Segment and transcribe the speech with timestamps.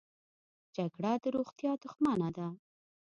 [0.75, 2.47] جګړه د روغتیا دښمنه ده